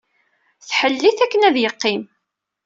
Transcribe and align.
Tḥellel-it 0.67 1.19
akken 1.25 1.47
ad 1.47 1.55
yeqqim. 1.59 2.03